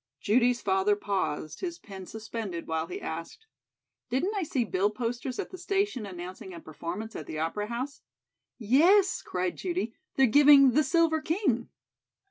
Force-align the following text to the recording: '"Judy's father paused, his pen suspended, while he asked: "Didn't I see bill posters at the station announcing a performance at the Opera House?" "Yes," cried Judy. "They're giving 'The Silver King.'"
'"Judy's 0.19 0.63
father 0.63 0.95
paused, 0.95 1.59
his 1.59 1.77
pen 1.77 2.07
suspended, 2.07 2.65
while 2.65 2.87
he 2.87 2.99
asked: 2.99 3.45
"Didn't 4.09 4.33
I 4.35 4.41
see 4.41 4.63
bill 4.65 4.89
posters 4.89 5.37
at 5.37 5.51
the 5.51 5.59
station 5.59 6.07
announcing 6.07 6.55
a 6.55 6.59
performance 6.59 7.15
at 7.15 7.27
the 7.27 7.37
Opera 7.37 7.67
House?" 7.67 8.01
"Yes," 8.57 9.21
cried 9.21 9.57
Judy. 9.57 9.93
"They're 10.15 10.25
giving 10.25 10.71
'The 10.71 10.83
Silver 10.83 11.21
King.'" 11.21 11.69